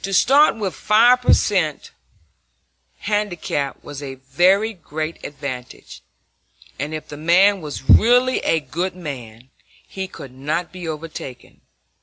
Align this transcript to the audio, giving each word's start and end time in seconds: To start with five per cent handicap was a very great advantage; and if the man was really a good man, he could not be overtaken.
To 0.00 0.14
start 0.14 0.56
with 0.56 0.72
five 0.74 1.20
per 1.20 1.34
cent 1.34 1.90
handicap 3.00 3.84
was 3.84 4.02
a 4.02 4.14
very 4.14 4.72
great 4.72 5.22
advantage; 5.22 6.00
and 6.78 6.94
if 6.94 7.08
the 7.08 7.18
man 7.18 7.60
was 7.60 7.82
really 7.86 8.38
a 8.44 8.60
good 8.60 8.96
man, 8.96 9.50
he 9.86 10.08
could 10.08 10.32
not 10.32 10.72
be 10.72 10.88
overtaken. 10.88 11.60